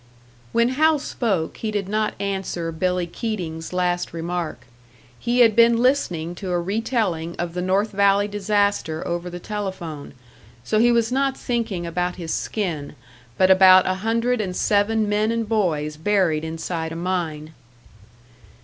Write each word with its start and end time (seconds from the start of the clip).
When 0.51 0.69
Hal 0.69 0.97
spoke, 0.97 1.57
he 1.57 1.69
did 1.69 1.87
not 1.87 2.19
answer 2.19 2.71
Billy 2.71 3.05
Keating's 3.05 3.71
last 3.71 4.13
remark. 4.13 4.65
He 5.19 5.41
had 5.41 5.55
been 5.55 5.77
listening 5.77 6.33
to 6.41 6.49
a 6.49 6.59
retelling 6.59 7.35
of 7.35 7.53
the 7.53 7.61
North 7.61 7.91
Valley 7.91 8.27
disaster 8.27 9.07
over 9.07 9.29
the 9.29 9.39
telephone; 9.39 10.15
so 10.63 10.79
he 10.79 10.91
was 10.91 11.11
not 11.11 11.37
thinking 11.37 11.85
about 11.85 12.15
his 12.15 12.33
skin, 12.33 12.95
but 13.37 13.51
about 13.51 13.85
a 13.85 13.93
hundred 14.01 14.41
and 14.41 14.55
seven 14.55 15.07
men 15.07 15.31
and 15.31 15.47
boys 15.47 15.97
buried 15.97 16.43
inside 16.43 16.91
a 16.91 16.95
mine. 16.95 17.53